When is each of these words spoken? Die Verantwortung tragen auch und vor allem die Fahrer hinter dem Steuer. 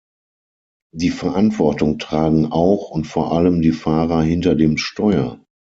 Die 0.95 1.11
Verantwortung 1.11 1.99
tragen 1.99 2.51
auch 2.51 2.89
und 2.89 3.05
vor 3.05 3.33
allem 3.33 3.61
die 3.61 3.71
Fahrer 3.71 4.23
hinter 4.23 4.55
dem 4.55 4.79
Steuer. 4.79 5.39